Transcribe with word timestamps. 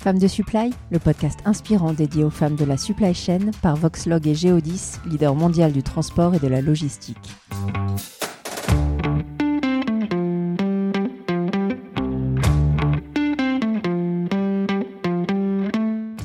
Femmes 0.00 0.20
de 0.20 0.28
Supply, 0.28 0.70
le 0.92 1.00
podcast 1.00 1.40
inspirant 1.44 1.92
dédié 1.92 2.22
aux 2.22 2.30
femmes 2.30 2.54
de 2.54 2.64
la 2.64 2.76
supply 2.76 3.12
chain 3.14 3.50
par 3.62 3.74
Voxlog 3.74 4.28
et 4.28 4.34
Geodis, 4.34 4.92
leader 5.06 5.34
mondial 5.34 5.72
du 5.72 5.82
transport 5.82 6.36
et 6.36 6.38
de 6.38 6.46
la 6.46 6.60
logistique. 6.60 7.16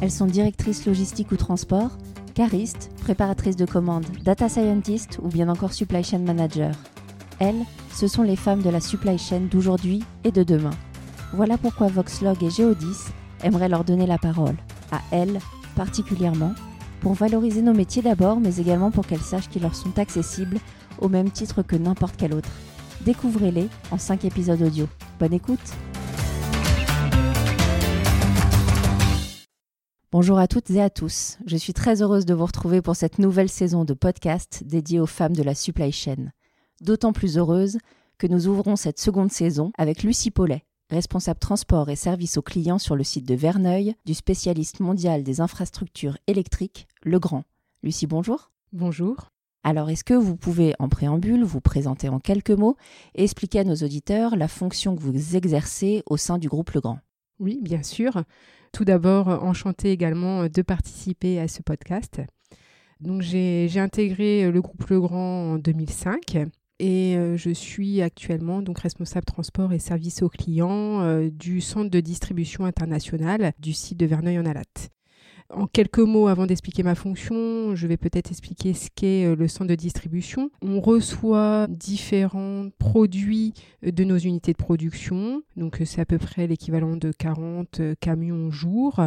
Elles 0.02 0.12
sont 0.12 0.28
directrices 0.28 0.86
logistique 0.86 1.32
ou 1.32 1.36
transport, 1.36 1.98
caristes, 2.36 2.92
préparatrices 3.02 3.56
de 3.56 3.66
commandes, 3.66 4.06
data 4.24 4.50
scientists 4.50 5.20
ou 5.24 5.30
bien 5.30 5.50
encore 5.50 5.74
supply 5.74 6.04
chain 6.04 6.20
manager. 6.20 6.72
Elles, 7.40 7.66
ce 7.92 8.08
sont 8.08 8.22
les 8.22 8.36
femmes 8.36 8.62
de 8.62 8.70
la 8.70 8.80
supply 8.80 9.18
chain 9.18 9.42
d'aujourd'hui 9.50 10.04
et 10.24 10.32
de 10.32 10.44
demain. 10.44 10.76
Voilà 11.34 11.58
pourquoi 11.58 11.88
Voxlog 11.88 12.44
et 12.44 12.52
Geodis 12.52 13.10
aimeraient 13.44 13.70
leur 13.70 13.84
donner 13.84 14.08
la 14.08 14.18
parole, 14.18 14.56
à 14.92 15.02
elles 15.12 15.40
particulièrement, 15.76 16.54
pour 17.02 17.14
valoriser 17.14 17.62
nos 17.62 17.74
métiers 17.74 18.02
d'abord, 18.02 18.40
mais 18.40 18.58
également 18.58 18.92
pour 18.92 19.06
qu'elles 19.06 19.20
sachent 19.20 19.50
qu'ils 19.50 19.64
leur 19.64 19.76
sont 19.76 20.00
accessibles 20.00 20.58
au 21.00 21.10
même 21.10 21.32
titre 21.32 21.62
que 21.62 21.76
n'importe 21.76 22.16
quel 22.18 22.34
autre. 22.34 22.50
Découvrez-les 23.02 23.68
en 23.92 23.98
5 23.98 24.26
épisodes 24.26 24.62
audio. 24.62 24.88
Bonne 25.20 25.34
écoute 25.34 25.60
Bonjour 30.14 30.38
à 30.38 30.48
toutes 30.48 30.70
et 30.70 30.80
à 30.80 30.92
tous. 30.92 31.40
Je 31.48 31.58
suis 31.58 31.74
très 31.74 32.04
heureuse 32.04 32.28
de 32.28 32.36
vous 32.36 32.46
retrouver 32.46 32.84
pour 32.84 32.96
cette 32.96 33.18
nouvelle 33.18 33.50
saison 33.50 33.84
de 33.84 33.96
podcast 33.96 34.62
dédiée 34.64 35.00
aux 35.00 35.08
femmes 35.08 35.36
de 35.36 35.42
la 35.42 35.56
supply 35.56 35.92
chain. 35.92 36.32
D'autant 36.82 37.14
plus 37.14 37.38
heureuse 37.38 37.80
que 38.20 38.28
nous 38.28 38.48
ouvrons 38.48 38.76
cette 38.76 39.00
seconde 39.00 39.32
saison 39.32 39.72
avec 39.76 40.04
Lucie 40.04 40.30
Paulet, 40.30 40.66
responsable 40.90 41.40
transport 41.40 41.90
et 41.90 41.96
service 41.96 42.38
aux 42.38 42.42
clients 42.42 42.78
sur 42.78 42.96
le 42.96 43.04
site 43.04 43.28
de 43.28 43.36
Verneuil 43.36 43.96
du 44.06 44.14
spécialiste 44.14 44.80
mondial 44.80 45.24
des 45.24 45.42
infrastructures 45.42 46.18
électriques, 46.28 46.88
Legrand. 47.04 47.44
Lucie, 47.82 48.08
bonjour. 48.08 48.52
Bonjour. 48.72 49.32
Alors, 49.64 49.90
est-ce 49.90 50.04
que 50.04 50.14
vous 50.14 50.36
pouvez, 50.36 50.74
en 50.80 50.90
préambule, 50.90 51.44
vous 51.44 51.62
présenter 51.62 52.10
en 52.10 52.20
quelques 52.20 52.52
mots 52.52 52.76
et 53.16 53.24
expliquer 53.24 53.60
à 53.60 53.64
nos 53.64 53.76
auditeurs 53.76 54.36
la 54.36 54.48
fonction 54.48 54.96
que 54.96 55.02
vous 55.02 55.36
exercez 55.36 56.04
au 56.06 56.18
sein 56.18 56.38
du 56.38 56.50
groupe 56.50 56.72
Legrand 56.72 57.00
Oui, 57.40 57.60
bien 57.62 57.82
sûr. 57.82 58.24
Tout 58.74 58.84
d'abord, 58.84 59.28
enchanté 59.28 59.92
également 59.92 60.48
de 60.48 60.62
participer 60.62 61.40
à 61.40 61.48
ce 61.48 61.62
podcast. 61.62 62.22
Donc, 63.00 63.22
j'ai 63.22 63.70
intégré 63.78 64.52
le 64.52 64.62
groupe 64.62 64.86
Legrand 64.90 65.54
en 65.54 65.58
2005 65.58 66.50
et 66.84 67.16
euh, 67.16 67.38
je 67.38 67.50
suis 67.50 68.02
actuellement 68.02 68.62
donc 68.62 68.80
responsable 68.80 69.24
transport 69.24 69.72
et 69.72 69.80
service 69.80 70.22
aux 70.22 70.28
clients 70.28 71.02
euh, 71.02 71.30
du 71.30 71.62
centre 71.62 71.90
de 71.90 72.02
distribution 72.02 72.66
international 72.66 73.54
du 73.58 73.72
site 73.72 73.98
de 73.98 74.06
Verneuil-en-Alate. 74.06 74.90
En 75.50 75.66
quelques 75.66 76.00
mots, 76.00 76.28
avant 76.28 76.46
d'expliquer 76.46 76.84
ma 76.84 76.96
fonction, 76.96 77.74
je 77.74 77.88
vais 77.88 77.96
peut-être 77.96 78.32
expliquer 78.32 78.74
ce 78.74 78.90
qu'est 78.94 79.26
euh, 79.26 79.36
le 79.38 79.48
centre 79.48 79.70
de 79.70 79.76
distribution. 79.76 80.52
On 80.62 80.82
reçoit 80.82 81.68
différents 81.70 82.68
produits 82.80 83.54
de 83.82 84.04
nos 84.04 84.18
unités 84.18 84.52
de 84.52 84.58
production, 84.58 85.42
donc 85.56 85.82
c'est 85.86 86.02
à 86.02 86.06
peu 86.06 86.18
près 86.18 86.48
l'équivalent 86.48 86.98
de 86.98 87.14
40 87.18 87.80
camions 88.02 88.52
jour 88.52 89.00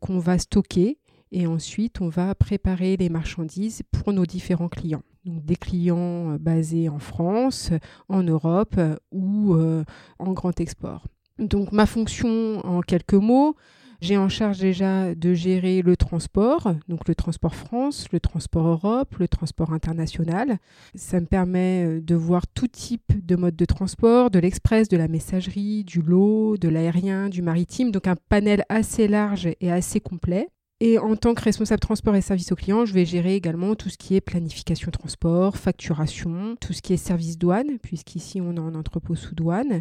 qu'on 0.00 0.18
va 0.18 0.36
stocker 0.36 0.98
et 1.32 1.46
ensuite 1.46 2.02
on 2.02 2.10
va 2.10 2.34
préparer 2.34 2.98
les 2.98 3.08
marchandises 3.08 3.82
pour 3.90 4.12
nos 4.12 4.26
différents 4.26 4.68
clients 4.68 5.02
donc 5.26 5.44
des 5.44 5.56
clients 5.56 6.32
euh, 6.32 6.38
basés 6.38 6.88
en 6.88 6.98
France, 6.98 7.70
en 8.08 8.22
Europe 8.22 8.76
euh, 8.78 8.96
ou 9.12 9.54
euh, 9.54 9.84
en 10.18 10.32
grand 10.32 10.58
export. 10.60 11.06
Donc 11.38 11.72
ma 11.72 11.84
fonction 11.84 12.64
en 12.64 12.80
quelques 12.80 13.14
mots, 13.14 13.56
j'ai 14.00 14.16
en 14.16 14.28
charge 14.28 14.58
déjà 14.58 15.14
de 15.14 15.34
gérer 15.34 15.82
le 15.82 15.96
transport, 15.96 16.74
donc 16.88 17.08
le 17.08 17.14
transport 17.14 17.54
France, 17.54 18.08
le 18.12 18.20
transport 18.20 18.66
Europe, 18.66 19.16
le 19.18 19.26
transport 19.26 19.72
international. 19.72 20.58
Ça 20.94 21.18
me 21.18 21.26
permet 21.26 22.00
de 22.00 22.14
voir 22.14 22.46
tout 22.46 22.68
type 22.68 23.26
de 23.26 23.36
mode 23.36 23.56
de 23.56 23.64
transport, 23.64 24.30
de 24.30 24.38
l'express, 24.38 24.88
de 24.88 24.98
la 24.98 25.08
messagerie, 25.08 25.82
du 25.84 26.02
lot, 26.02 26.58
de 26.58 26.68
l'aérien, 26.68 27.30
du 27.30 27.40
maritime, 27.40 27.90
donc 27.90 28.06
un 28.06 28.16
panel 28.28 28.64
assez 28.68 29.08
large 29.08 29.48
et 29.60 29.72
assez 29.72 30.00
complet. 30.00 30.48
Et 30.80 30.98
en 30.98 31.16
tant 31.16 31.32
que 31.32 31.40
responsable 31.40 31.80
transport 31.80 32.14
et 32.16 32.20
service 32.20 32.52
aux 32.52 32.54
clients, 32.54 32.84
je 32.84 32.92
vais 32.92 33.06
gérer 33.06 33.34
également 33.34 33.74
tout 33.74 33.88
ce 33.88 33.96
qui 33.96 34.14
est 34.14 34.20
planification 34.20 34.90
transport, 34.90 35.56
facturation, 35.56 36.54
tout 36.60 36.74
ce 36.74 36.82
qui 36.82 36.92
est 36.92 36.98
service 36.98 37.38
douane, 37.38 37.78
puisqu'ici 37.78 38.42
on 38.42 38.56
est 38.56 38.60
en 38.60 38.74
entrepôt 38.74 39.14
sous 39.14 39.34
douane, 39.34 39.80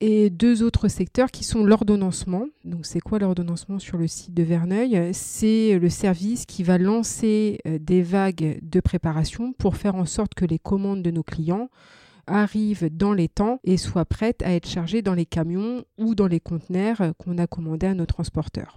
et 0.00 0.30
deux 0.30 0.62
autres 0.62 0.86
secteurs 0.86 1.32
qui 1.32 1.42
sont 1.42 1.64
l'ordonnancement. 1.64 2.46
Donc 2.64 2.86
c'est 2.86 3.00
quoi 3.00 3.18
l'ordonnancement 3.18 3.80
sur 3.80 3.98
le 3.98 4.06
site 4.06 4.34
de 4.34 4.44
Verneuil? 4.44 5.10
C'est 5.12 5.80
le 5.80 5.88
service 5.88 6.46
qui 6.46 6.62
va 6.62 6.78
lancer 6.78 7.58
euh, 7.66 7.80
des 7.80 8.02
vagues 8.02 8.60
de 8.62 8.78
préparation 8.78 9.52
pour 9.52 9.76
faire 9.76 9.96
en 9.96 10.04
sorte 10.04 10.34
que 10.34 10.44
les 10.44 10.60
commandes 10.60 11.02
de 11.02 11.10
nos 11.10 11.24
clients 11.24 11.70
arrivent 12.28 12.88
dans 12.92 13.14
les 13.14 13.28
temps 13.28 13.58
et 13.64 13.76
soient 13.76 14.04
prêtes 14.04 14.42
à 14.42 14.52
être 14.52 14.68
chargées 14.68 15.02
dans 15.02 15.14
les 15.14 15.26
camions 15.26 15.84
ou 15.98 16.14
dans 16.14 16.28
les 16.28 16.40
conteneurs 16.40 17.14
qu'on 17.18 17.38
a 17.38 17.48
commandés 17.48 17.86
à 17.88 17.94
nos 17.94 18.06
transporteurs. 18.06 18.76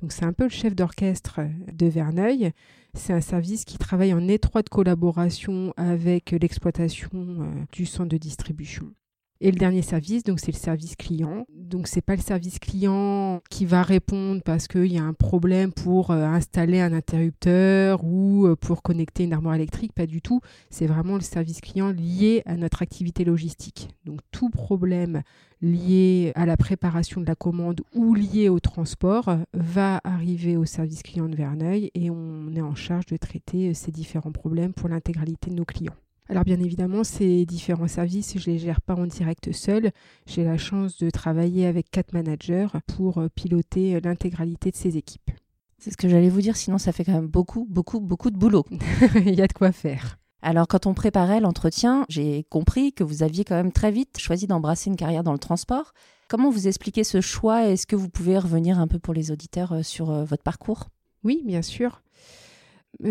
Donc 0.00 0.12
c'est 0.12 0.24
un 0.24 0.32
peu 0.32 0.44
le 0.44 0.50
chef 0.50 0.74
d'orchestre 0.74 1.40
de 1.72 1.86
Verneuil. 1.86 2.52
C'est 2.94 3.12
un 3.12 3.20
service 3.20 3.64
qui 3.64 3.78
travaille 3.78 4.14
en 4.14 4.26
étroite 4.28 4.68
collaboration 4.68 5.74
avec 5.76 6.30
l'exploitation 6.30 7.10
euh, 7.12 7.64
du 7.72 7.84
centre 7.84 8.08
de 8.08 8.16
distribution. 8.16 8.92
Et 9.40 9.52
le 9.52 9.56
dernier 9.56 9.82
service, 9.82 10.24
donc 10.24 10.40
c'est 10.40 10.50
le 10.50 10.58
service 10.58 10.96
client. 10.96 11.46
Donc 11.54 11.86
c'est 11.86 12.00
pas 12.00 12.16
le 12.16 12.22
service 12.22 12.58
client 12.58 13.40
qui 13.50 13.66
va 13.66 13.84
répondre 13.84 14.42
parce 14.42 14.66
qu'il 14.66 14.92
y 14.92 14.98
a 14.98 15.04
un 15.04 15.12
problème 15.12 15.72
pour 15.72 16.10
euh, 16.10 16.24
installer 16.24 16.80
un 16.80 16.92
interrupteur 16.92 18.02
ou 18.02 18.46
euh, 18.46 18.56
pour 18.56 18.82
connecter 18.82 19.22
une 19.22 19.32
armoire 19.32 19.54
électrique, 19.54 19.92
pas 19.92 20.06
du 20.06 20.20
tout. 20.22 20.40
C'est 20.70 20.88
vraiment 20.88 21.14
le 21.14 21.20
service 21.20 21.60
client 21.60 21.90
lié 21.92 22.42
à 22.46 22.56
notre 22.56 22.82
activité 22.82 23.24
logistique. 23.24 23.90
Donc 24.04 24.20
tout 24.32 24.50
problème 24.50 25.22
lié 25.62 26.32
à 26.34 26.44
la 26.44 26.56
préparation 26.56 27.20
de 27.20 27.26
la 27.26 27.36
commande 27.36 27.82
ou 27.94 28.14
lié 28.14 28.48
au 28.48 28.58
transport 28.58 29.36
va 29.52 30.00
arriver 30.02 30.56
au 30.56 30.64
service 30.64 31.04
client 31.04 31.28
de 31.28 31.36
Verneuil 31.36 31.92
et 31.94 32.10
on 32.10 32.52
est 32.56 32.62
en 32.62 32.74
charge 32.74 33.06
de 33.06 33.16
traiter 33.16 33.70
euh, 33.70 33.74
ces 33.74 33.92
différents 33.92 34.32
problèmes 34.32 34.72
pour 34.72 34.88
l'intégralité 34.88 35.50
de 35.50 35.54
nos 35.54 35.64
clients. 35.64 35.94
Alors 36.30 36.44
bien 36.44 36.60
évidemment, 36.60 37.04
ces 37.04 37.46
différents 37.46 37.88
services, 37.88 38.34
je 38.36 38.50
ne 38.50 38.54
les 38.54 38.60
gère 38.60 38.82
pas 38.82 38.94
en 38.94 39.06
direct 39.06 39.50
seul. 39.52 39.92
J'ai 40.26 40.44
la 40.44 40.58
chance 40.58 40.98
de 40.98 41.08
travailler 41.08 41.66
avec 41.66 41.90
quatre 41.90 42.12
managers 42.12 42.68
pour 42.86 43.18
euh, 43.18 43.28
piloter 43.34 43.94
euh, 43.94 44.00
l'intégralité 44.04 44.70
de 44.70 44.76
ces 44.76 44.98
équipes. 44.98 45.30
C'est 45.78 45.90
ce 45.90 45.96
que 45.96 46.08
j'allais 46.08 46.28
vous 46.28 46.42
dire, 46.42 46.56
sinon 46.56 46.76
ça 46.76 46.92
fait 46.92 47.04
quand 47.04 47.14
même 47.14 47.28
beaucoup, 47.28 47.66
beaucoup, 47.70 48.00
beaucoup 48.00 48.30
de 48.30 48.36
boulot. 48.36 48.66
Il 49.14 49.34
y 49.34 49.40
a 49.40 49.46
de 49.46 49.52
quoi 49.54 49.72
faire. 49.72 50.18
Alors 50.42 50.68
quand 50.68 50.84
on 50.84 50.92
préparait 50.92 51.40
l'entretien, 51.40 52.04
j'ai 52.10 52.44
compris 52.44 52.92
que 52.92 53.04
vous 53.04 53.22
aviez 53.22 53.44
quand 53.44 53.56
même 53.56 53.72
très 53.72 53.90
vite 53.90 54.18
choisi 54.18 54.46
d'embrasser 54.46 54.90
une 54.90 54.96
carrière 54.96 55.24
dans 55.24 55.32
le 55.32 55.38
transport. 55.38 55.94
Comment 56.28 56.50
vous 56.50 56.68
expliquez 56.68 57.04
ce 57.04 57.22
choix? 57.22 57.64
Est-ce 57.66 57.86
que 57.86 57.96
vous 57.96 58.10
pouvez 58.10 58.36
revenir 58.36 58.78
un 58.78 58.86
peu 58.86 58.98
pour 58.98 59.14
les 59.14 59.30
auditeurs 59.30 59.72
euh, 59.72 59.82
sur 59.82 60.12
votre 60.26 60.42
parcours? 60.42 60.88
Oui, 61.24 61.42
bien 61.46 61.62
sûr. 61.62 62.02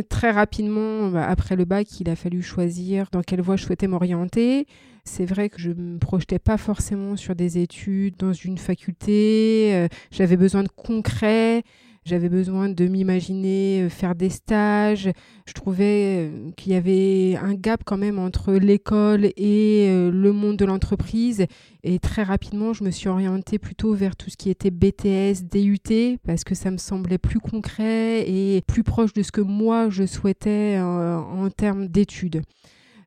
Très 0.10 0.32
rapidement, 0.32 1.10
bah, 1.10 1.26
après 1.28 1.56
le 1.56 1.64
bac, 1.64 2.00
il 2.02 2.10
a 2.10 2.16
fallu 2.16 2.42
choisir 2.42 3.08
dans 3.12 3.22
quelle 3.22 3.42
voie 3.42 3.56
je 3.56 3.64
souhaitais 3.64 3.88
m'orienter. 3.88 4.68
C'est 5.06 5.26
vrai 5.26 5.50
que 5.50 5.62
je 5.62 5.70
ne 5.70 5.94
me 5.94 5.98
projetais 5.98 6.40
pas 6.40 6.58
forcément 6.58 7.16
sur 7.16 7.36
des 7.36 7.60
études 7.60 8.18
dans 8.18 8.34
une 8.34 8.58
faculté. 8.58 9.72
Euh, 9.74 9.88
j'avais 10.12 10.36
besoin 10.36 10.64
de 10.64 10.68
concret. 10.68 11.64
J'avais 12.08 12.30
besoin 12.30 12.70
de 12.70 12.88
m'imaginer 12.88 13.82
euh, 13.82 13.90
faire 13.90 14.16
des 14.16 14.30
stages. 14.30 15.10
Je 15.46 15.52
trouvais 15.52 16.30
euh, 16.30 16.52
qu'il 16.56 16.72
y 16.72 16.76
avait 16.76 17.36
un 17.36 17.54
gap 17.54 17.82
quand 17.84 17.98
même 17.98 18.18
entre 18.18 18.54
l'école 18.54 19.26
et 19.36 19.88
euh, 19.90 20.10
le 20.10 20.32
monde 20.32 20.56
de 20.56 20.64
l'entreprise. 20.64 21.48
Et 21.84 22.00
très 22.00 22.24
rapidement, 22.24 22.72
je 22.72 22.86
me 22.86 22.92
suis 22.92 23.10
orientée 23.10 23.60
plutôt 23.60 23.94
vers 23.94 24.16
tout 24.16 24.30
ce 24.30 24.38
qui 24.38 24.50
était 24.50 24.72
BTS, 24.72 25.44
DUT, 25.52 26.18
parce 26.26 26.46
que 26.46 26.56
ça 26.56 26.72
me 26.72 26.78
semblait 26.78 27.18
plus 27.18 27.42
concret 27.42 28.24
et 28.26 28.62
plus 28.62 28.84
proche 28.84 29.12
de 29.12 29.22
ce 29.22 29.34
que 29.34 29.42
moi 29.42 29.90
je 29.90 30.06
souhaitais 30.06 30.80
en 30.80 31.50
termes 31.50 31.90
d'études. 31.90 32.42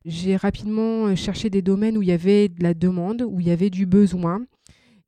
J'ai 0.05 0.35
rapidement 0.35 1.15
cherché 1.15 1.49
des 1.49 1.63
domaines 1.63 1.97
où 1.97 2.03
il 2.03 2.09
y 2.09 2.11
avait 2.11 2.49
de 2.49 2.61
la 2.61 2.75
demande, 2.75 3.23
où 3.27 3.39
il 3.39 3.47
y 3.47 3.51
avait 3.51 3.71
du 3.71 3.87
besoin. 3.87 4.41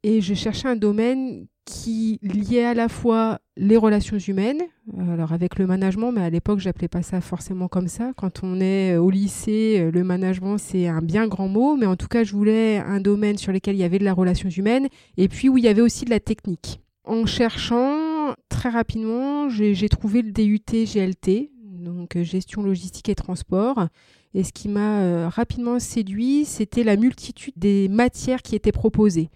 Et 0.03 0.19
je 0.21 0.33
cherchais 0.33 0.67
un 0.67 0.75
domaine 0.75 1.47
qui 1.65 2.19
liait 2.21 2.65
à 2.65 2.73
la 2.73 2.89
fois 2.89 3.39
les 3.55 3.77
relations 3.77 4.17
humaines, 4.17 4.61
alors 4.99 5.31
avec 5.31 5.57
le 5.57 5.65
management, 5.65 6.11
mais 6.11 6.21
à 6.21 6.29
l'époque, 6.29 6.59
j'appelais 6.59 6.89
pas 6.89 7.01
ça 7.01 7.21
forcément 7.21 7.69
comme 7.69 7.87
ça. 7.87 8.11
Quand 8.17 8.43
on 8.43 8.59
est 8.59 8.97
au 8.97 9.09
lycée, 9.09 9.89
le 9.93 10.03
management, 10.03 10.57
c'est 10.57 10.87
un 10.87 11.01
bien 11.01 11.27
grand 11.27 11.47
mot, 11.47 11.77
mais 11.77 11.85
en 11.85 11.95
tout 11.95 12.07
cas, 12.07 12.25
je 12.25 12.33
voulais 12.33 12.79
un 12.79 12.99
domaine 12.99 13.37
sur 13.37 13.53
lequel 13.53 13.75
il 13.75 13.79
y 13.79 13.83
avait 13.83 13.99
de 13.99 14.03
la 14.03 14.13
relation 14.13 14.49
humaine 14.49 14.87
et 15.15 15.29
puis 15.29 15.47
où 15.47 15.57
il 15.57 15.63
y 15.63 15.69
avait 15.69 15.81
aussi 15.81 16.03
de 16.03 16.09
la 16.09 16.19
technique. 16.19 16.81
En 17.05 17.25
cherchant, 17.25 18.33
très 18.49 18.69
rapidement, 18.69 19.47
j'ai 19.49 19.89
trouvé 19.89 20.21
le 20.21 20.31
DUT 20.31 20.63
GLT, 20.67 21.51
donc 21.61 22.17
gestion 22.21 22.63
logistique 22.63 23.07
et 23.07 23.15
transport. 23.15 23.87
Et 24.33 24.43
ce 24.43 24.51
qui 24.51 24.67
m'a 24.67 25.01
euh, 25.01 25.29
rapidement 25.29 25.79
séduit, 25.79 26.43
c'était 26.45 26.83
la 26.83 26.97
multitude 26.97 27.53
des 27.55 27.87
matières 27.87 28.41
qui 28.41 28.55
étaient 28.55 28.71
proposées 28.71 29.29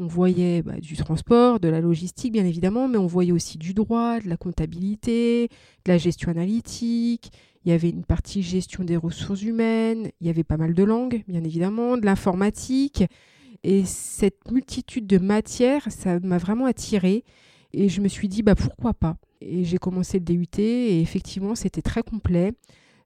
On 0.00 0.06
voyait 0.06 0.62
bah, 0.62 0.78
du 0.80 0.96
transport, 0.96 1.58
de 1.58 1.66
la 1.66 1.80
logistique 1.80 2.32
bien 2.32 2.44
évidemment, 2.44 2.86
mais 2.86 2.98
on 2.98 3.08
voyait 3.08 3.32
aussi 3.32 3.58
du 3.58 3.74
droit, 3.74 4.20
de 4.20 4.28
la 4.28 4.36
comptabilité, 4.36 5.48
de 5.84 5.90
la 5.90 5.98
gestion 5.98 6.30
analytique. 6.30 7.32
Il 7.64 7.72
y 7.72 7.74
avait 7.74 7.90
une 7.90 8.04
partie 8.04 8.42
gestion 8.42 8.84
des 8.84 8.96
ressources 8.96 9.42
humaines, 9.42 10.10
il 10.20 10.28
y 10.28 10.30
avait 10.30 10.44
pas 10.44 10.56
mal 10.56 10.72
de 10.72 10.84
langues 10.84 11.24
bien 11.26 11.42
évidemment, 11.42 11.96
de 11.96 12.06
l'informatique. 12.06 13.04
Et 13.64 13.84
cette 13.84 14.50
multitude 14.52 15.08
de 15.08 15.18
matières, 15.18 15.90
ça 15.90 16.20
m'a 16.20 16.38
vraiment 16.38 16.66
attirée. 16.66 17.24
Et 17.72 17.88
je 17.88 18.00
me 18.00 18.06
suis 18.06 18.28
dit, 18.28 18.42
bah, 18.42 18.54
pourquoi 18.54 18.94
pas? 18.94 19.16
Et 19.40 19.64
j'ai 19.64 19.78
commencé 19.78 20.20
le 20.20 20.24
DUT 20.24 20.46
et 20.58 21.00
effectivement, 21.00 21.56
c'était 21.56 21.82
très 21.82 22.02
complet. 22.02 22.52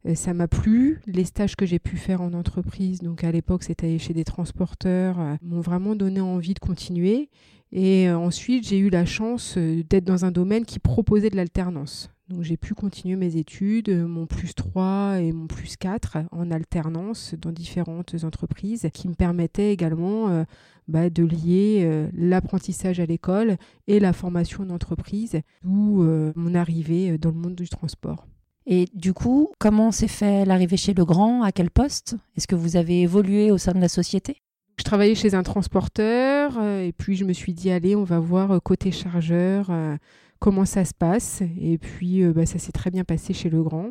Euh, 0.07 0.15
ça 0.15 0.35
m'a 0.35 0.49
plu. 0.49 1.01
Les 1.07 1.25
stages 1.25 1.57
que 1.57 1.67
j'ai 1.67 1.79
pu 1.79 1.97
faire 1.97 2.21
en 2.21 2.33
entreprise, 2.33 3.01
donc 3.01 3.25
à 3.25 3.33
l'époque 3.33 3.63
c'était 3.63 3.99
chez 3.99 4.13
des 4.13 4.25
transporteurs, 4.25 5.21
euh, 5.21 5.35
m'ont 5.43 5.61
vraiment 5.61 5.95
donné 5.95 6.21
envie 6.21 6.55
de 6.55 6.59
continuer. 6.59 7.29
Et 7.71 8.09
euh, 8.09 8.19
ensuite, 8.19 8.69
j'ai 8.69 8.79
eu 8.79 8.91
la 8.91 9.07
chance 9.07 9.57
d'être 9.57 10.05
dans 10.05 10.25
un 10.25 10.31
domaine 10.31 10.65
qui 10.65 10.79
proposait 10.79 11.31
de 11.31 11.37
l'alternance. 11.37 12.11
Donc 12.29 12.43
j'ai 12.43 12.57
pu 12.57 12.75
continuer 12.75 13.17
mes 13.17 13.37
études, 13.37 13.91
mon 13.91 14.27
plus 14.27 14.55
3 14.55 15.21
et 15.21 15.33
mon 15.33 15.47
plus 15.47 15.77
4 15.77 16.19
en 16.31 16.51
alternance 16.51 17.35
dans 17.39 17.53
différentes 17.53 18.15
entreprises 18.25 18.89
qui 18.95 19.09
me 19.09 19.15
permettaient 19.15 19.73
également 19.73 20.45
bah, 20.89 21.11
de 21.11 21.25
lier 21.25 22.09
l'apprentissage 22.15 23.01
à 23.01 23.07
l'école 23.07 23.57
et 23.87 24.01
la 24.01 24.15
formation 24.15 24.63
en 24.63 24.71
entreprise, 24.71 25.41
d'où 25.63 26.03
mon 26.35 26.55
arrivée 26.55 27.19
dans 27.19 27.31
le 27.31 27.37
monde 27.37 27.57
du 27.57 27.69
transport. 27.69 28.27
Et 28.67 28.87
du 28.95 29.13
coup, 29.13 29.51
comment 29.59 29.91
s'est 29.91 30.09
fait 30.09 30.45
l'arrivée 30.45 30.77
chez 30.77 30.95
Legrand 30.95 31.43
À 31.43 31.53
quel 31.53 31.71
poste? 31.71 32.17
Est-ce 32.37 32.47
que 32.47 32.55
vous 32.55 32.77
avez 32.77 33.03
évolué 33.03 33.51
au 33.51 33.59
sein 33.59 33.73
de 33.73 33.81
la 33.81 33.89
société? 33.89 34.37
Je 34.79 34.85
travaillais 34.85 35.15
chez 35.15 35.35
un 35.35 35.43
transporteur 35.43 36.55
euh, 36.59 36.83
et 36.87 36.93
puis 36.93 37.17
je 37.17 37.25
me 37.25 37.33
suis 37.33 37.53
dit, 37.53 37.71
allez, 37.71 37.95
on 37.95 38.05
va 38.05 38.19
voir 38.19 38.53
euh, 38.53 38.59
côté 38.59 38.91
chargeur 38.91 39.69
euh, 39.71 39.97
comment 40.39 40.65
ça 40.65 40.85
se 40.85 40.95
passe. 40.95 41.43
Et 41.61 41.79
puis 41.79 42.25
bah, 42.33 42.47
ça 42.47 42.59
s'est 42.59 42.73
très 42.73 42.91
bien 42.91 43.05
passé 43.05 43.33
chez 43.33 43.51
Legrand. 43.51 43.91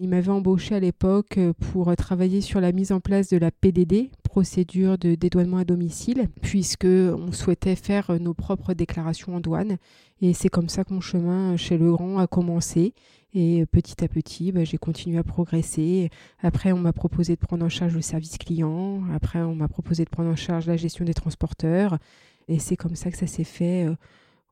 Il 0.00 0.08
m'avait 0.08 0.30
embauché 0.30 0.74
à 0.74 0.80
l'époque 0.80 1.38
pour 1.72 1.94
travailler 1.94 2.40
sur 2.40 2.60
la 2.60 2.72
mise 2.72 2.90
en 2.90 2.98
place 2.98 3.28
de 3.28 3.36
la 3.36 3.52
PDD, 3.52 4.10
procédure 4.24 4.98
de 4.98 5.14
dédouanement 5.14 5.58
à 5.58 5.64
domicile, 5.64 6.28
puisque 6.42 6.86
on 6.86 7.30
souhaitait 7.30 7.76
faire 7.76 8.10
nos 8.18 8.34
propres 8.34 8.74
déclarations 8.74 9.36
en 9.36 9.40
douane. 9.40 9.76
Et 10.20 10.32
c'est 10.34 10.48
comme 10.48 10.68
ça 10.68 10.82
que 10.82 10.92
mon 10.92 11.00
chemin 11.00 11.56
chez 11.56 11.78
Legrand 11.78 12.18
a 12.18 12.26
commencé. 12.26 12.92
Et 13.36 13.66
petit 13.66 14.02
à 14.04 14.08
petit, 14.08 14.52
bah, 14.52 14.62
j'ai 14.62 14.78
continué 14.78 15.18
à 15.18 15.24
progresser. 15.24 16.08
Après, 16.40 16.70
on 16.70 16.78
m'a 16.78 16.92
proposé 16.92 17.34
de 17.34 17.40
prendre 17.40 17.64
en 17.64 17.68
charge 17.68 17.94
le 17.94 18.00
service 18.00 18.38
client. 18.38 19.02
Après, 19.12 19.40
on 19.40 19.56
m'a 19.56 19.66
proposé 19.66 20.04
de 20.04 20.10
prendre 20.10 20.30
en 20.30 20.36
charge 20.36 20.66
la 20.66 20.76
gestion 20.76 21.04
des 21.04 21.14
transporteurs. 21.14 21.98
Et 22.46 22.60
c'est 22.60 22.76
comme 22.76 22.94
ça 22.94 23.10
que 23.10 23.16
ça 23.16 23.26
s'est 23.26 23.42
fait 23.42 23.86
euh, 23.86 23.96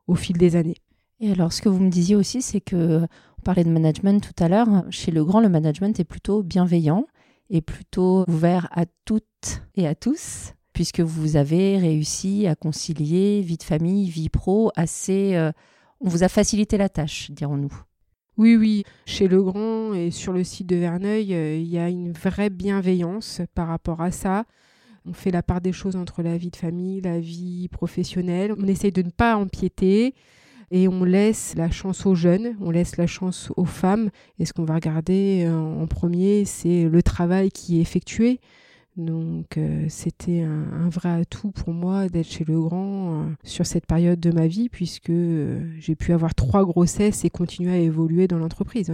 au 0.08 0.16
fil 0.16 0.36
des 0.36 0.56
années. 0.56 0.78
Et 1.20 1.30
alors, 1.30 1.52
ce 1.52 1.62
que 1.62 1.68
vous 1.68 1.78
me 1.78 1.90
disiez 1.90 2.16
aussi, 2.16 2.42
c'est 2.42 2.60
que 2.60 3.02
on 3.38 3.42
parlait 3.44 3.62
de 3.62 3.70
management 3.70 4.20
tout 4.20 4.42
à 4.42 4.48
l'heure. 4.48 4.84
Chez 4.90 5.12
Le 5.12 5.24
Grand, 5.24 5.40
le 5.40 5.48
management 5.48 5.98
est 6.00 6.04
plutôt 6.04 6.42
bienveillant 6.42 7.06
et 7.50 7.60
plutôt 7.60 8.24
ouvert 8.28 8.68
à 8.72 8.86
toutes 9.04 9.62
et 9.76 9.86
à 9.86 9.94
tous, 9.94 10.54
puisque 10.72 11.00
vous 11.00 11.36
avez 11.36 11.78
réussi 11.78 12.48
à 12.48 12.56
concilier 12.56 13.42
vie 13.42 13.58
de 13.58 13.62
famille, 13.62 14.10
vie 14.10 14.28
pro 14.28 14.72
assez. 14.74 15.36
Euh, 15.36 15.52
on 16.00 16.08
vous 16.08 16.24
a 16.24 16.28
facilité 16.28 16.76
la 16.78 16.88
tâche, 16.88 17.30
dirons-nous. 17.30 17.72
Oui, 18.38 18.56
oui, 18.56 18.84
chez 19.04 19.28
Legrand 19.28 19.92
et 19.92 20.10
sur 20.10 20.32
le 20.32 20.42
site 20.42 20.66
de 20.66 20.76
Verneuil, 20.76 21.34
euh, 21.34 21.54
il 21.54 21.66
y 21.66 21.76
a 21.78 21.90
une 21.90 22.12
vraie 22.12 22.48
bienveillance 22.48 23.42
par 23.54 23.68
rapport 23.68 24.00
à 24.00 24.10
ça. 24.10 24.46
On 25.04 25.12
fait 25.12 25.30
la 25.30 25.42
part 25.42 25.60
des 25.60 25.72
choses 25.72 25.96
entre 25.96 26.22
la 26.22 26.38
vie 26.38 26.50
de 26.50 26.56
famille, 26.56 27.02
la 27.02 27.20
vie 27.20 27.68
professionnelle. 27.68 28.54
On 28.58 28.66
essaye 28.66 28.90
de 28.90 29.02
ne 29.02 29.10
pas 29.10 29.36
empiéter 29.36 30.14
et 30.70 30.88
on 30.88 31.04
laisse 31.04 31.54
la 31.56 31.70
chance 31.70 32.06
aux 32.06 32.14
jeunes, 32.14 32.56
on 32.62 32.70
laisse 32.70 32.96
la 32.96 33.06
chance 33.06 33.52
aux 33.58 33.66
femmes. 33.66 34.08
Et 34.38 34.46
ce 34.46 34.54
qu'on 34.54 34.64
va 34.64 34.76
regarder 34.76 35.44
euh, 35.46 35.82
en 35.82 35.86
premier, 35.86 36.46
c'est 36.46 36.88
le 36.88 37.02
travail 37.02 37.50
qui 37.50 37.78
est 37.78 37.82
effectué. 37.82 38.40
Donc 38.96 39.56
euh, 39.56 39.86
c'était 39.88 40.42
un, 40.42 40.88
vrai 40.90 41.08
atout 41.08 41.50
pour 41.50 41.72
moi 41.72 42.08
d'être 42.08 42.28
chez 42.28 42.44
Legrand 42.44 43.22
euh, 43.22 43.24
sur 43.42 43.64
cette 43.64 43.86
période 43.86 44.20
de 44.20 44.30
ma 44.30 44.46
vie 44.46 44.68
puisque 44.68 45.08
euh, 45.08 45.64
j'ai 45.78 45.96
pu 45.96 46.12
avoir 46.12 46.34
trois 46.34 46.64
grossesses 46.64 47.24
et 47.24 47.30
continuer 47.30 47.72
à 47.72 47.78
évoluer 47.78 48.28
dans 48.28 48.38
l'entreprise. 48.38 48.92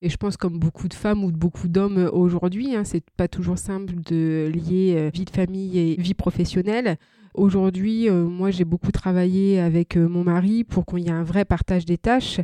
Et 0.00 0.08
je 0.08 0.16
pense 0.16 0.38
comme 0.38 0.58
beaucoup 0.58 0.88
de 0.88 0.94
femmes 0.94 1.22
ou 1.22 1.30
beaucoup 1.30 1.68
d'hommes 1.68 2.08
aujourd'hui, 2.14 2.74
hein, 2.74 2.84
c'est 2.84 3.04
pas 3.18 3.28
toujours 3.28 3.58
simple 3.58 3.92
de 4.06 4.50
lier 4.50 5.10
vie 5.12 5.26
de 5.26 5.30
famille 5.30 5.78
et 5.78 5.96
vie 6.00 6.14
professionnelle. 6.14 6.96
Aujourd'hui, 7.34 8.08
moi 8.08 8.50
j'ai 8.50 8.64
beaucoup 8.64 8.92
travaillé 8.92 9.60
avec 9.60 9.96
mon 9.96 10.24
mari 10.24 10.64
pour 10.64 10.86
qu'il 10.86 11.00
y 11.00 11.08
ait 11.08 11.10
un 11.10 11.22
vrai 11.22 11.44
partage 11.44 11.84
des 11.84 11.98
tâches 11.98 12.40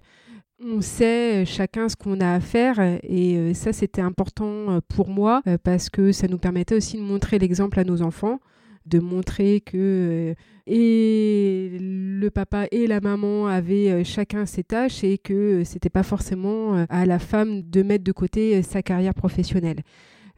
on 0.62 0.80
sait 0.80 1.42
euh, 1.42 1.44
chacun 1.44 1.88
ce 1.88 1.96
qu'on 1.96 2.20
a 2.20 2.34
à 2.34 2.40
faire 2.40 2.80
et 2.80 3.36
euh, 3.36 3.54
ça 3.54 3.72
c'était 3.72 4.00
important 4.00 4.70
euh, 4.70 4.80
pour 4.88 5.08
moi 5.08 5.42
parce 5.62 5.90
que 5.90 6.12
ça 6.12 6.28
nous 6.28 6.38
permettait 6.38 6.74
aussi 6.74 6.96
de 6.96 7.02
montrer 7.02 7.38
l'exemple 7.38 7.78
à 7.78 7.84
nos 7.84 8.02
enfants, 8.02 8.40
de 8.86 8.98
montrer 8.98 9.60
que 9.60 10.34
et 10.66 11.76
le 11.80 12.28
papa 12.30 12.66
et 12.72 12.86
la 12.86 13.00
maman 13.00 13.46
avaient 13.46 14.02
chacun 14.02 14.46
ses 14.46 14.64
tâches 14.64 15.04
et 15.04 15.18
que 15.18 15.62
c'était 15.64 15.90
pas 15.90 16.02
forcément 16.02 16.86
à 16.88 17.06
la 17.06 17.18
femme 17.18 17.62
de 17.62 17.82
mettre 17.82 18.02
de 18.02 18.12
côté 18.12 18.62
sa 18.62 18.82
carrière 18.82 19.14
professionnelle 19.14 19.82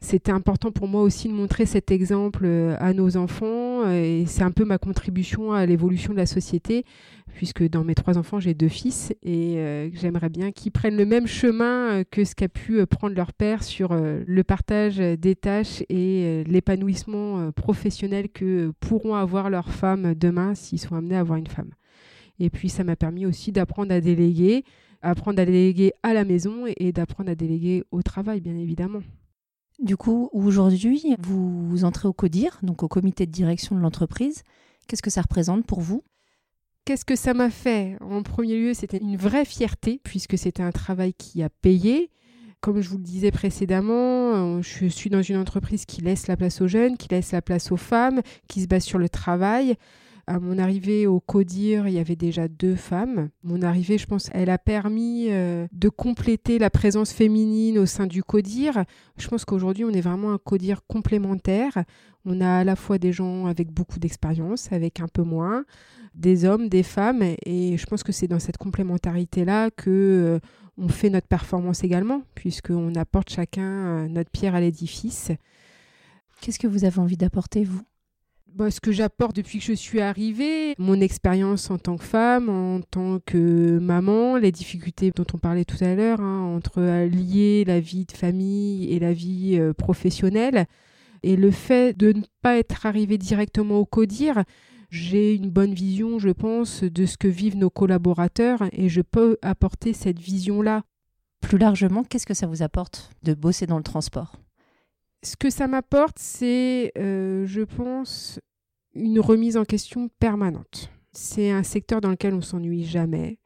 c'était 0.01 0.31
important 0.31 0.71
pour 0.71 0.87
moi 0.87 1.01
aussi 1.01 1.27
de 1.27 1.33
montrer 1.33 1.65
cet 1.65 1.91
exemple 1.91 2.45
euh, 2.45 2.77
à 2.79 2.93
nos 2.93 3.17
enfants 3.17 3.83
euh, 3.85 4.21
et 4.21 4.25
c'est 4.27 4.43
un 4.43 4.51
peu 4.51 4.63
ma 4.63 4.77
contribution 4.77 5.51
à 5.51 5.65
l'évolution 5.65 6.13
de 6.13 6.17
la 6.17 6.25
société 6.25 6.85
puisque 7.33 7.67
dans 7.67 7.83
mes 7.83 7.95
trois 7.95 8.17
enfants 8.17 8.39
j'ai 8.39 8.53
deux 8.53 8.69
fils 8.69 9.13
et 9.23 9.57
euh, 9.57 9.89
j'aimerais 9.93 10.29
bien 10.29 10.51
qu'ils 10.51 10.71
prennent 10.71 10.95
le 10.95 11.05
même 11.05 11.27
chemin 11.27 12.03
que 12.09 12.23
ce 12.23 12.33
qu'a 12.33 12.47
pu 12.47 12.85
prendre 12.85 13.13
leur 13.13 13.33
père 13.33 13.61
sur 13.61 13.93
le 13.93 14.43
partage 14.43 14.97
des 14.97 15.35
tâches 15.35 15.83
et 15.89 16.43
l'épanouissement 16.47 17.51
professionnel 17.51 18.29
que 18.29 18.71
pourront 18.79 19.15
avoir 19.15 19.49
leurs 19.49 19.69
femmes 19.69 20.15
demain 20.15 20.55
s'ils 20.55 20.79
sont 20.79 20.95
amenés 20.95 21.15
à 21.15 21.19
avoir 21.19 21.37
une 21.37 21.47
femme. 21.47 21.71
Et 22.39 22.49
puis 22.49 22.69
ça 22.69 22.83
m'a 22.83 22.95
permis 22.95 23.25
aussi 23.25 23.51
d'apprendre 23.51 23.93
à 23.93 24.01
déléguer, 24.01 24.63
apprendre 25.01 25.39
à 25.39 25.45
déléguer 25.45 25.91
à 26.03 26.13
la 26.13 26.23
maison 26.23 26.65
et 26.77 26.91
d'apprendre 26.91 27.29
à 27.29 27.35
déléguer 27.35 27.83
au 27.91 28.01
travail 28.01 28.41
bien 28.41 28.55
évidemment. 28.55 29.01
Du 29.81 29.95
coup, 29.95 30.29
aujourd'hui, 30.33 31.15
vous 31.19 31.85
entrez 31.85 32.07
au 32.07 32.13
CODIR, 32.13 32.59
donc 32.63 32.83
au 32.83 32.89
comité 32.89 33.25
de 33.25 33.31
direction 33.31 33.75
de 33.75 33.81
l'entreprise. 33.81 34.43
Qu'est-ce 34.87 35.01
que 35.01 35.09
ça 35.09 35.21
représente 35.21 35.65
pour 35.65 35.79
vous? 35.79 36.03
Qu'est-ce 36.83 37.05
que 37.05 37.15
ça 37.15 37.33
m'a 37.33 37.49
fait? 37.49 37.95
En 38.01 38.23
premier 38.23 38.59
lieu, 38.59 38.73
c'était 38.73 38.97
une 38.97 39.15
vraie 39.15 39.45
fierté, 39.45 40.01
puisque 40.03 40.37
c'était 40.37 40.63
un 40.63 40.71
travail 40.71 41.13
qui 41.13 41.43
a 41.43 41.49
payé. 41.49 42.09
Comme 42.61 42.81
je 42.81 42.89
vous 42.89 42.97
le 42.97 43.03
disais 43.03 43.31
précédemment, 43.31 44.57
euh, 44.57 44.61
je 44.61 44.87
suis 44.87 45.09
dans 45.09 45.21
une 45.21 45.37
entreprise 45.37 45.85
qui 45.85 46.01
laisse 46.01 46.27
la 46.27 46.35
place 46.35 46.59
aux 46.59 46.67
jeunes, 46.67 46.97
qui 46.97 47.07
laisse 47.07 47.31
la 47.31 47.41
place 47.41 47.71
aux 47.71 47.77
femmes, 47.77 48.21
qui 48.49 48.61
se 48.61 48.67
base 48.67 48.83
sur 48.83 48.97
le 48.97 49.07
travail. 49.07 49.75
À 50.29 50.39
mon 50.39 50.59
arrivée 50.59 51.07
au 51.07 51.19
CODIR, 51.19 51.87
il 51.87 51.95
y 51.95 51.97
avait 51.97 52.15
déjà 52.15 52.47
deux 52.47 52.75
femmes. 52.75 53.29
Mon 53.41 53.63
arrivée, 53.63 53.97
je 53.97 54.05
pense, 54.05 54.29
elle 54.31 54.51
a 54.51 54.59
permis 54.59 55.25
euh, 55.31 55.65
de 55.71 55.89
compléter 55.89 56.59
la 56.59 56.69
présence 56.69 57.11
féminine 57.11 57.79
au 57.79 57.87
sein 57.87 58.05
du 58.05 58.21
CODIR. 58.21 58.83
Je 59.17 59.27
pense 59.27 59.43
qu'aujourd'hui, 59.43 59.85
on 59.85 59.89
est 59.89 60.01
vraiment 60.01 60.31
un 60.31 60.37
CODIR 60.37 60.85
complémentaire. 60.85 61.83
On 62.25 62.41
a 62.41 62.59
à 62.59 62.63
la 62.63 62.75
fois 62.75 62.99
des 62.99 63.11
gens 63.11 63.47
avec 63.47 63.71
beaucoup 63.71 63.97
d'expérience, 63.97 64.71
avec 64.71 64.99
un 64.99 65.07
peu 65.07 65.23
moins, 65.23 65.65
des 66.13 66.45
hommes, 66.45 66.69
des 66.69 66.83
femmes, 66.83 67.23
et 67.23 67.75
je 67.75 67.85
pense 67.87 68.03
que 68.03 68.11
c'est 68.11 68.27
dans 68.27 68.37
cette 68.37 68.57
complémentarité-là 68.57 69.71
que 69.71 69.89
euh, 69.89 70.39
on 70.77 70.89
fait 70.89 71.09
notre 71.09 71.27
performance 71.27 71.83
également, 71.83 72.21
puisqu'on 72.35 72.93
apporte 72.93 73.31
chacun 73.31 73.63
euh, 73.63 74.07
notre 74.07 74.29
pierre 74.29 74.53
à 74.53 74.61
l'édifice. 74.61 75.31
Qu'est-ce 76.39 76.59
que 76.59 76.67
vous 76.67 76.85
avez 76.85 76.99
envie 76.99 77.17
d'apporter, 77.17 77.63
vous? 77.63 77.81
Bah, 78.55 78.71
ce 78.71 78.79
que 78.81 78.91
j'apporte 78.91 79.35
depuis 79.35 79.59
que 79.59 79.65
je 79.65 79.73
suis 79.73 80.01
arrivée, 80.01 80.75
mon 80.77 80.99
expérience 80.99 81.69
en 81.69 81.77
tant 81.77 81.97
que 81.97 82.03
femme, 82.03 82.49
en 82.49 82.81
tant 82.81 83.19
que 83.19 83.79
maman, 83.79 84.37
les 84.37 84.51
difficultés 84.51 85.11
dont 85.15 85.25
on 85.33 85.37
parlait 85.37 85.65
tout 85.65 85.81
à 85.83 85.95
l'heure, 85.95 86.21
hein, 86.21 86.41
entre 86.41 86.81
lier 87.05 87.63
la 87.65 87.79
vie 87.79 88.05
de 88.05 88.11
famille 88.11 88.91
et 88.91 88.99
la 88.99 89.13
vie 89.13 89.57
euh, 89.57 89.73
professionnelle, 89.73 90.65
et 91.23 91.35
le 91.35 91.51
fait 91.51 91.97
de 91.97 92.13
ne 92.13 92.21
pas 92.41 92.57
être 92.57 92.85
arrivée 92.85 93.17
directement 93.17 93.77
au 93.77 93.85
CODIR, 93.85 94.43
j'ai 94.89 95.35
une 95.35 95.49
bonne 95.49 95.73
vision, 95.73 96.17
je 96.17 96.29
pense, 96.29 96.83
de 96.83 97.05
ce 97.05 97.17
que 97.17 97.27
vivent 97.27 97.57
nos 97.57 97.69
collaborateurs 97.69 98.63
et 98.71 98.89
je 98.89 99.01
peux 99.01 99.37
apporter 99.41 99.93
cette 99.93 100.19
vision-là. 100.19 100.83
Plus 101.41 101.57
largement, 101.57 102.03
qu'est-ce 102.03 102.25
que 102.25 102.33
ça 102.33 102.47
vous 102.47 102.63
apporte 102.63 103.11
de 103.23 103.33
bosser 103.33 103.67
dans 103.67 103.77
le 103.77 103.83
transport? 103.83 104.35
Ce 105.23 105.35
que 105.35 105.49
ça 105.49 105.67
m'apporte, 105.67 106.17
c'est, 106.19 106.91
euh, 106.97 107.45
je 107.45 107.61
pense, 107.61 108.39
une 108.93 109.19
remise 109.19 109.57
en 109.57 109.65
question 109.65 110.09
permanente. 110.19 110.91
C'est 111.11 111.51
un 111.51 111.63
secteur 111.63 112.01
dans 112.01 112.09
lequel 112.09 112.33
on 112.33 112.41
s'ennuie 112.41 112.85
jamais. 112.85 113.37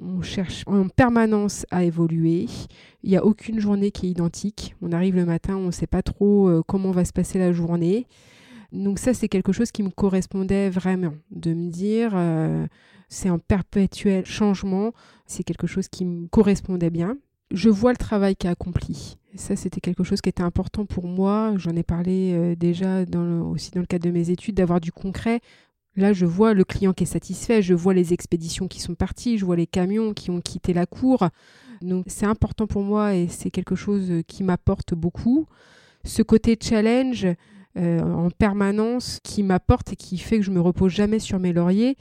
On 0.00 0.22
cherche 0.22 0.64
en 0.66 0.88
permanence 0.88 1.64
à 1.70 1.84
évoluer. 1.84 2.46
Il 3.02 3.10
n'y 3.10 3.16
a 3.16 3.24
aucune 3.24 3.60
journée 3.60 3.90
qui 3.90 4.06
est 4.06 4.10
identique. 4.10 4.74
On 4.82 4.92
arrive 4.92 5.14
le 5.14 5.24
matin, 5.24 5.56
on 5.56 5.66
ne 5.66 5.70
sait 5.70 5.86
pas 5.86 6.02
trop 6.02 6.48
euh, 6.48 6.62
comment 6.66 6.90
va 6.90 7.04
se 7.04 7.12
passer 7.12 7.38
la 7.38 7.52
journée. 7.52 8.06
Donc 8.72 8.98
ça, 8.98 9.14
c'est 9.14 9.28
quelque 9.28 9.52
chose 9.52 9.70
qui 9.70 9.82
me 9.82 9.90
correspondait 9.90 10.70
vraiment, 10.70 11.14
de 11.30 11.52
me 11.52 11.70
dire, 11.70 12.12
euh, 12.14 12.66
c'est 13.08 13.28
en 13.28 13.38
perpétuel 13.38 14.24
changement, 14.24 14.92
c'est 15.26 15.44
quelque 15.44 15.66
chose 15.66 15.88
qui 15.88 16.04
me 16.04 16.26
correspondait 16.28 16.90
bien. 16.90 17.18
Je 17.52 17.68
vois 17.68 17.92
le 17.92 17.98
travail 17.98 18.34
qui 18.34 18.46
est 18.46 18.50
accompli. 19.32 19.38
ça, 19.38 19.56
c'était 19.56 19.80
quelque 19.80 20.04
chose 20.04 20.20
qui 20.20 20.28
était 20.28 20.42
important 20.42 20.86
pour 20.86 21.06
moi. 21.06 21.54
J'en 21.56 21.72
ai 21.72 21.82
parlé 21.82 22.32
euh, 22.32 22.54
déjà 22.54 23.02
aussi 23.44 23.70
dans 23.70 23.80
le 23.80 23.86
cadre 23.86 24.04
de 24.04 24.10
mes 24.10 24.30
études, 24.30 24.56
d'avoir 24.56 24.80
du 24.80 24.92
concret. 24.92 25.40
Là, 25.96 26.12
je 26.12 26.24
vois 26.24 26.54
le 26.54 26.64
client 26.64 26.92
qui 26.92 27.04
est 27.04 27.06
satisfait, 27.06 27.60
je 27.60 27.74
vois 27.74 27.92
les 27.92 28.12
expéditions 28.14 28.66
qui 28.66 28.80
sont 28.80 28.94
parties, 28.94 29.36
je 29.36 29.44
vois 29.44 29.56
les 29.56 29.66
camions 29.66 30.14
qui 30.14 30.30
ont 30.30 30.40
quitté 30.40 30.72
la 30.72 30.86
cour. 30.86 31.28
Donc, 31.82 32.04
c'est 32.08 32.26
important 32.26 32.66
pour 32.66 32.82
moi 32.82 33.14
et 33.14 33.28
c'est 33.28 33.50
quelque 33.50 33.74
chose 33.74 34.22
qui 34.26 34.42
m'apporte 34.42 34.94
beaucoup. 34.94 35.46
Ce 36.04 36.22
côté 36.22 36.56
challenge 36.60 37.26
euh, 37.76 38.00
en 38.02 38.30
permanence 38.30 39.18
qui 39.22 39.42
m'apporte 39.42 39.92
et 39.92 39.96
qui 39.96 40.18
fait 40.18 40.38
que 40.38 40.44
je 40.44 40.50
me 40.50 40.60
repose 40.60 40.92
jamais 40.92 41.18
sur 41.18 41.38
mes 41.38 41.52
lauriers. 41.52 41.96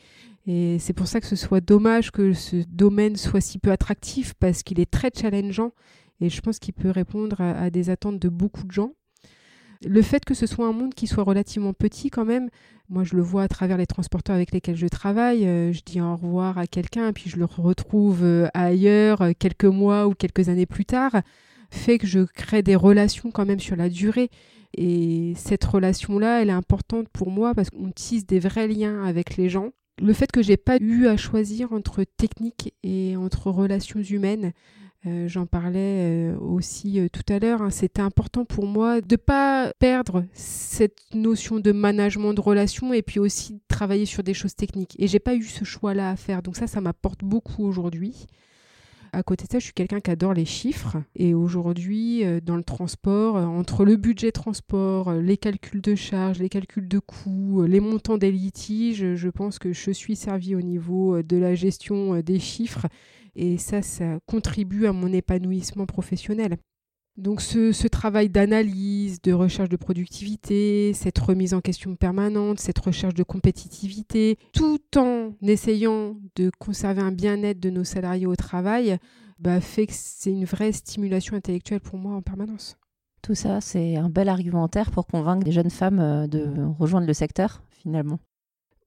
Et 0.48 0.78
c'est 0.80 0.94
pour 0.94 1.08
ça 1.08 1.22
que 1.22 1.28
ce 1.28 1.36
soit 1.36 1.62
dommage 1.62 2.12
que 2.12 2.34
ce 2.34 2.58
domaine 2.68 3.16
soit 3.16 3.42
si 3.42 3.60
peu 3.60 3.72
attractif 3.72 4.34
parce 4.34 4.64
qu'il 4.64 4.80
est 4.80 4.90
très 4.90 5.12
challengeant 5.16 5.72
et 6.22 6.30
je 6.30 6.42
pense 6.42 6.60
qu'il 6.60 6.74
peut 6.74 6.92
répondre 6.92 7.42
à 7.42 7.70
des 7.70 7.90
attentes 7.90 8.20
de 8.20 8.30
beaucoup 8.30 8.64
de 8.64 8.72
gens. 8.72 8.94
Le 9.84 10.04
fait 10.04 10.24
que 10.24 10.36
ce 10.36 10.46
soit 10.46 10.68
un 10.68 10.74
monde 10.74 10.94
qui 10.94 11.08
soit 11.08 11.24
relativement 11.24 11.74
petit 11.74 12.12
quand 12.12 12.26
même, 12.26 12.50
moi 12.88 13.04
je 13.04 13.16
le 13.16 13.24
vois 13.24 13.44
à 13.44 13.48
travers 13.48 13.78
les 13.78 13.88
transporteurs 13.88 14.36
avec 14.36 14.52
lesquels 14.52 14.76
je 14.76 14.86
travaille, 14.86 15.48
euh, 15.48 15.74
je 15.74 15.82
dis 15.84 16.00
au 16.00 16.16
revoir 16.16 16.60
à 16.60 16.68
quelqu'un, 16.68 17.12
puis 17.14 17.32
je 17.32 17.38
le 17.38 17.46
retrouve 17.46 18.24
euh, 18.24 18.48
ailleurs 18.54 19.24
euh, 19.24 19.32
quelques 19.38 19.66
mois 19.66 20.08
ou 20.08 20.14
quelques 20.14 20.50
années 20.50 20.68
plus 20.68 20.86
tard, 20.86 21.22
fait 21.72 21.98
que 21.98 22.06
je 22.06 22.20
crée 22.20 22.62
des 22.62 22.76
relations 22.76 23.32
quand 23.32 23.46
même 23.46 23.60
sur 23.60 23.76
la 23.76 23.90
durée. 23.90 24.30
Et 24.78 25.34
cette 25.36 25.66
relation-là, 25.66 26.42
elle 26.42 26.50
est 26.50 26.54
importante 26.54 27.10
pour 27.10 27.32
moi 27.32 27.56
parce 27.56 27.72
qu'on 27.72 27.92
tisse 27.92 28.26
des 28.26 28.40
vrais 28.40 28.68
liens 28.68 29.04
avec 29.04 29.36
les 29.36 29.50
gens. 29.50 29.72
Le 30.00 30.14
fait 30.14 30.32
que 30.32 30.44
j'ai 30.44 30.58
pas 30.58 30.78
eu 30.80 31.08
à 31.08 31.18
choisir 31.18 31.74
entre 31.74 32.04
technique 32.04 32.74
et 32.84 33.18
entre 33.18 33.50
relations 33.50 34.02
humaines, 34.02 34.54
euh, 35.08 35.28
j'en 35.28 35.48
parlais 35.48 36.32
euh, 36.32 36.38
aussi 36.38 37.00
euh, 37.00 37.08
tout 37.12 37.24
à 37.34 37.40
l'heure. 37.40 37.64
Hein. 37.64 37.72
C'était 37.72 38.04
important 38.04 38.46
pour 38.46 38.68
moi 38.68 39.02
de 39.02 39.16
pas 39.16 39.74
perdre 39.80 40.26
cette 40.34 41.00
notion 41.16 41.60
de 41.60 41.72
management 41.72 42.34
de 42.34 42.42
relations 42.42 42.94
et 42.94 43.02
puis 43.02 43.20
aussi 43.20 43.54
de 43.54 43.60
travailler 43.68 44.06
sur 44.06 44.22
des 44.22 44.36
choses 44.36 44.56
techniques. 44.56 44.96
Et 45.00 45.08
j'ai 45.08 45.20
pas 45.20 45.34
eu 45.34 45.44
ce 45.44 45.66
choix-là 45.66 46.12
à 46.12 46.16
faire. 46.16 46.44
Donc 46.44 46.56
ça, 46.56 46.68
ça 46.68 46.82
m'apporte 46.82 47.24
beaucoup 47.24 47.66
aujourd'hui. 47.66 48.28
À 49.12 49.24
côté 49.24 49.46
de 49.46 49.52
ça, 49.52 49.60
je 49.60 49.66
suis 49.66 49.74
quelqu'un 49.74 50.00
qui 50.00 50.12
adore 50.12 50.36
les 50.36 50.46
chiffres. 50.46 50.98
Et 51.16 51.34
aujourd'hui, 51.34 52.24
dans 52.44 52.56
le 52.56 52.64
transport, 52.64 53.36
entre 53.36 53.84
le 53.84 53.98
budget 53.98 54.32
transport, 54.32 55.12
les 55.16 55.36
calculs 55.36 55.82
de 55.82 55.96
charges, 55.96 56.40
les 56.40 56.48
calculs 56.48 56.88
de 56.88 57.00
coûts, 57.00 57.66
les 57.68 57.82
montants 57.82 58.18
des 58.18 58.32
litiges, 58.32 59.16
je 59.16 59.28
pense 59.28 59.60
que 59.60 59.74
je 59.74 59.92
suis 59.92 60.16
servi 60.16 60.56
au 60.56 60.62
niveau 60.62 61.22
de 61.24 61.36
la 61.36 61.56
gestion 61.56 62.22
des 62.22 62.40
chiffres 62.40 62.88
et 63.36 63.58
ça, 63.58 63.82
ça 63.82 64.20
contribue 64.26 64.86
à 64.86 64.94
mon 64.94 65.12
épanouissement 65.12 65.86
professionnel. 65.86 66.58
Donc 67.18 67.42
ce, 67.42 67.88
travail 67.88 68.30
d'analyse, 68.30 69.22
de 69.22 69.34
recherche 69.34 69.70
de 69.70 69.76
productivité, 69.76 70.94
cette 70.94 71.20
remise 71.20 71.54
en 71.54 71.60
question 71.60 71.96
permanente, 71.96 72.60
cette 72.60 72.80
recherche 72.80 73.14
de 73.14 73.24
compétitivité, 73.24 74.38
tout 74.54 74.80
en 74.96 75.34
essayant 75.42 76.16
de 76.36 76.50
conserver 76.58 77.02
un 77.02 77.12
bien-être 77.12 77.60
de 77.60 77.70
nos 77.70 77.84
salariés 77.84 78.28
au 78.28 78.36
travail, 78.36 78.98
bah, 79.40 79.60
fait 79.60 79.88
que 79.88 79.94
c'est 79.94 80.32
une 80.32 80.46
vraie 80.46 80.72
stimulation 80.72 81.36
intellectuelle 81.36 81.82
pour 81.82 82.00
moi 82.00 82.16
en 82.16 82.22
permanence. 82.22 82.78
Tout 83.22 83.36
ça, 83.36 83.60
c'est 83.62 83.98
un 83.98 84.10
bel 84.10 84.30
argumentaire 84.30 84.90
pour 84.90 85.06
convaincre 85.06 85.46
les 85.46 85.52
jeunes 85.52 85.70
femmes 85.70 86.00
euh, 86.00 86.28
de 86.28 86.64
rejoindre 86.80 87.08
le 87.08 87.14
secteur, 87.14 87.62
finalement. 87.70 88.20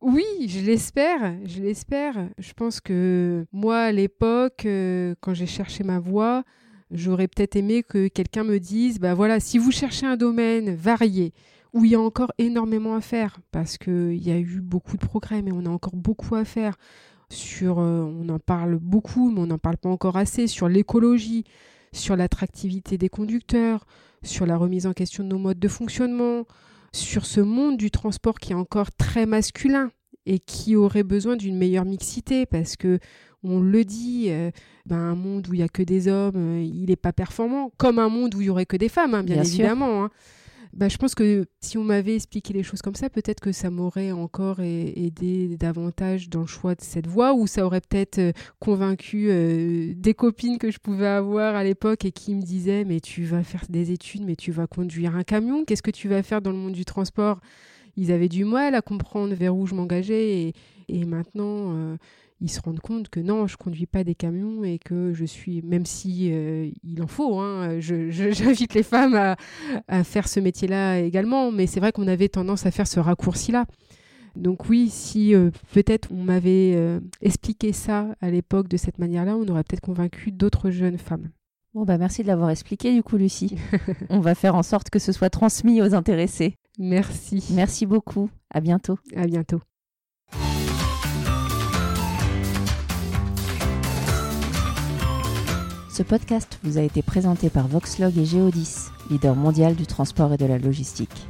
Oui, 0.06 0.26
je 0.46 0.60
l'espère, 0.60 1.34
je 1.46 1.62
l'espère. 1.62 2.28
Je 2.36 2.52
pense 2.52 2.82
que 2.82 3.46
moi, 3.52 3.78
à 3.78 3.90
l'époque, 3.90 4.66
euh, 4.66 5.14
quand 5.22 5.32
j'ai 5.32 5.46
cherché 5.46 5.82
ma 5.82 5.98
voie, 5.98 6.44
j'aurais 6.90 7.26
peut-être 7.26 7.56
aimé 7.56 7.82
que 7.82 8.08
quelqu'un 8.08 8.44
me 8.44 8.60
dise, 8.60 9.00
bah 9.00 9.14
voilà, 9.14 9.40
si 9.40 9.56
vous 9.56 9.70
cherchez 9.70 10.04
un 10.04 10.18
domaine 10.18 10.74
varié, 10.74 11.32
où 11.72 11.86
il 11.86 11.92
y 11.92 11.94
a 11.94 12.00
encore 12.00 12.32
énormément 12.36 12.94
à 12.94 13.00
faire, 13.00 13.38
parce 13.50 13.78
qu'il 13.78 14.22
y 14.22 14.30
a 14.30 14.38
eu 14.38 14.60
beaucoup 14.60 14.98
de 14.98 15.06
progrès, 15.06 15.40
mais 15.40 15.52
on 15.54 15.64
a 15.64 15.70
encore 15.70 15.96
beaucoup 15.96 16.34
à 16.34 16.44
faire. 16.44 16.76
Sur, 17.30 17.78
euh, 17.78 18.02
on 18.02 18.28
en 18.28 18.38
parle 18.38 18.76
beaucoup, 18.76 19.30
mais 19.30 19.40
on 19.40 19.46
n'en 19.46 19.58
parle 19.58 19.78
pas 19.78 19.88
encore 19.88 20.18
assez, 20.18 20.48
sur 20.48 20.68
l'écologie, 20.68 21.44
sur 21.92 22.14
l'attractivité 22.14 22.98
des 22.98 23.08
conducteurs, 23.08 23.86
sur 24.22 24.44
la 24.44 24.58
remise 24.58 24.86
en 24.86 24.92
question 24.92 25.24
de 25.24 25.30
nos 25.30 25.38
modes 25.38 25.58
de 25.58 25.68
fonctionnement, 25.68 26.44
sur 26.92 27.24
ce 27.24 27.40
monde 27.40 27.78
du 27.78 27.90
transport 27.90 28.38
qui 28.38 28.52
est 28.52 28.54
encore 28.54 28.92
très 28.92 29.24
masculin 29.24 29.90
et 30.26 30.38
qui 30.38 30.76
aurait 30.76 31.02
besoin 31.02 31.36
d'une 31.36 31.56
meilleure 31.56 31.84
mixité 31.84 32.46
parce 32.46 32.76
que 32.76 32.98
on 33.42 33.60
le 33.60 33.84
dit, 33.84 34.26
euh, 34.28 34.50
ben, 34.86 34.96
un 34.96 35.14
monde 35.14 35.46
où 35.48 35.54
il 35.54 35.60
y 35.60 35.62
a 35.62 35.68
que 35.68 35.82
des 35.82 36.08
hommes, 36.08 36.36
euh, 36.36 36.62
il 36.62 36.86
n'est 36.86 36.96
pas 36.96 37.12
performant, 37.12 37.72
comme 37.76 37.98
un 37.98 38.08
monde 38.08 38.34
où 38.34 38.40
il 38.40 38.46
y 38.46 38.50
aurait 38.50 38.64
que 38.64 38.76
des 38.78 38.88
femmes, 38.88 39.12
hein, 39.14 39.22
bien, 39.22 39.42
évidemment. 39.42 40.04
Hein. 40.04 40.10
Bah, 40.76 40.88
je 40.88 40.96
pense 40.96 41.14
que 41.14 41.46
si 41.60 41.78
on 41.78 41.84
m'avait 41.84 42.16
expliqué 42.16 42.52
les 42.52 42.64
choses 42.64 42.82
comme 42.82 42.96
ça, 42.96 43.08
peut-être 43.08 43.38
que 43.38 43.52
ça 43.52 43.70
m'aurait 43.70 44.10
encore 44.10 44.58
aidé 44.60 45.56
davantage 45.56 46.28
dans 46.28 46.40
le 46.40 46.46
choix 46.46 46.74
de 46.74 46.80
cette 46.80 47.06
voie, 47.06 47.32
ou 47.32 47.46
ça 47.46 47.64
aurait 47.64 47.80
peut-être 47.80 48.18
euh, 48.18 48.32
convaincu 48.58 49.28
euh, 49.30 49.92
des 49.94 50.14
copines 50.14 50.58
que 50.58 50.72
je 50.72 50.78
pouvais 50.78 51.06
avoir 51.06 51.54
à 51.54 51.62
l'époque 51.62 52.04
et 52.04 52.10
qui 52.10 52.34
me 52.34 52.42
disaient 52.42 52.84
mais 52.84 52.98
tu 52.98 53.22
vas 53.22 53.44
faire 53.44 53.62
des 53.68 53.92
études, 53.92 54.24
mais 54.24 54.34
tu 54.34 54.50
vas 54.50 54.66
conduire 54.66 55.14
un 55.14 55.22
camion, 55.22 55.64
qu'est-ce 55.64 55.82
que 55.82 55.92
tu 55.92 56.08
vas 56.08 56.24
faire 56.24 56.42
dans 56.42 56.50
le 56.50 56.56
monde 56.56 56.72
du 56.72 56.84
transport? 56.84 57.38
Ils 57.96 58.12
avaient 58.12 58.28
du 58.28 58.44
mal 58.44 58.74
à 58.74 58.82
comprendre 58.82 59.34
vers 59.34 59.56
où 59.56 59.66
je 59.66 59.74
m'engageais 59.74 60.40
et, 60.40 60.52
et, 60.88 61.04
maintenant... 61.04 61.74
Euh, 61.74 61.96
ils 62.44 62.50
se 62.50 62.60
rendent 62.60 62.80
compte 62.80 63.08
que 63.08 63.20
non, 63.20 63.46
je 63.46 63.56
conduis 63.56 63.86
pas 63.86 64.04
des 64.04 64.14
camions 64.14 64.64
et 64.64 64.78
que 64.78 65.12
je 65.14 65.24
suis, 65.24 65.62
même 65.62 65.86
si 65.86 66.30
euh, 66.30 66.68
il 66.82 67.02
en 67.02 67.06
faut, 67.06 67.38
hein, 67.38 67.76
j'invite 67.80 68.74
les 68.74 68.82
femmes 68.82 69.36
à, 69.88 70.04
faire 70.04 70.28
ce 70.28 70.40
métier-là 70.40 71.00
également, 71.00 71.50
mais 71.50 71.66
c'est 71.66 71.80
vrai 71.80 71.92
qu'on 71.92 72.06
avait 72.06 72.28
tendance 72.28 72.66
à 72.66 72.70
faire 72.70 72.86
ce 72.86 73.00
raccourci-là. 73.00 73.64
Donc 74.36 74.68
oui, 74.68 74.88
si 74.90 75.34
euh, 75.34 75.50
peut-être 75.72 76.08
on 76.12 76.22
m'avait 76.22 76.72
euh, 76.74 77.00
expliqué 77.22 77.72
ça 77.72 78.14
à 78.20 78.30
l'époque 78.30 78.68
de 78.68 78.76
cette 78.76 78.98
manière-là, 78.98 79.36
on 79.36 79.48
aurait 79.48 79.62
peut-être 79.62 79.80
convaincu 79.80 80.32
d'autres 80.32 80.70
jeunes 80.70 80.98
femmes. 80.98 81.30
Bon 81.72 81.84
bah 81.84 81.98
merci 81.98 82.22
de 82.22 82.28
l'avoir 82.28 82.50
expliqué 82.50 82.92
du 82.92 83.02
coup 83.02 83.16
Lucie. 83.16 83.56
on 84.10 84.20
va 84.20 84.34
faire 84.34 84.54
en 84.54 84.62
sorte 84.62 84.90
que 84.90 84.98
ce 84.98 85.12
soit 85.12 85.30
transmis 85.30 85.80
aux 85.80 85.94
intéressés. 85.94 86.56
Merci. 86.78 87.44
Merci 87.50 87.86
beaucoup. 87.86 88.30
À 88.50 88.60
bientôt. 88.60 88.98
À 89.16 89.26
bientôt. 89.26 89.60
Ce 95.90 96.02
podcast 96.02 96.58
vous 96.64 96.76
a 96.76 96.82
été 96.82 97.02
présenté 97.02 97.50
par 97.50 97.68
Voxlog 97.68 98.18
et 98.18 98.24
Geodis, 98.24 98.88
leader 99.10 99.36
mondial 99.36 99.76
du 99.76 99.86
transport 99.86 100.32
et 100.32 100.36
de 100.36 100.44
la 100.44 100.58
logistique. 100.58 101.28